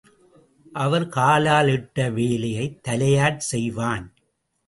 அவன் 0.75 1.09
காலால் 1.09 1.67
இட்ட 1.67 2.09
வேலையைத் 2.09 2.79
தலையால் 2.87 3.37
செய்வான். 3.51 4.05